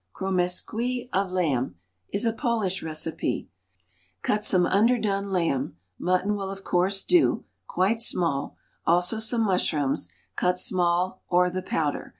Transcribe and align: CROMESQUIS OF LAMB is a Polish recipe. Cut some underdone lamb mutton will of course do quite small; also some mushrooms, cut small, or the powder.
CROMESQUIS 0.13 1.09
OF 1.13 1.29
LAMB 1.31 1.75
is 2.11 2.25
a 2.25 2.33
Polish 2.33 2.81
recipe. 2.81 3.51
Cut 4.23 4.43
some 4.43 4.65
underdone 4.65 5.25
lamb 5.25 5.77
mutton 5.99 6.35
will 6.35 6.49
of 6.49 6.63
course 6.63 7.03
do 7.03 7.45
quite 7.67 8.01
small; 8.01 8.57
also 8.83 9.19
some 9.19 9.41
mushrooms, 9.41 10.09
cut 10.35 10.59
small, 10.59 11.21
or 11.29 11.51
the 11.51 11.61
powder. 11.61 12.09